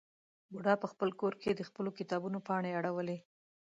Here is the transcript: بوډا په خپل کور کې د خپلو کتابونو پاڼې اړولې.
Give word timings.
بوډا 0.51 0.73
په 0.81 0.87
خپل 0.91 1.09
کور 1.19 1.33
کې 1.41 1.49
د 1.53 1.61
خپلو 1.69 1.89
کتابونو 1.99 2.37
پاڼې 2.47 2.71
اړولې. 2.79 3.17